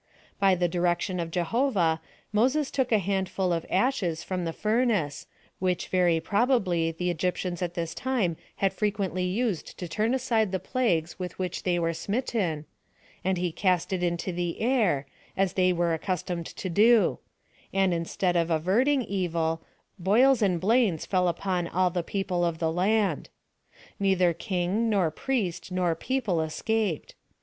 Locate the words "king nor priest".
24.33-25.71